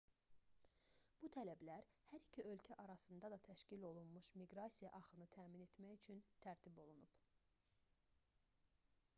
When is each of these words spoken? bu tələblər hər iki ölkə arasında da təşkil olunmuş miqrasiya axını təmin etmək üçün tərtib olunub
bu 1.23 1.27
tələblər 1.35 1.87
hər 2.13 2.23
iki 2.27 2.45
ölkə 2.53 2.77
arasında 2.85 3.31
da 3.33 3.39
təşkil 3.49 3.85
olunmuş 3.91 4.31
miqrasiya 4.43 4.93
axını 5.01 5.29
təmin 5.37 5.67
etmək 5.67 5.95
üçün 5.99 6.25
tərtib 6.47 6.81
olunub 6.87 7.21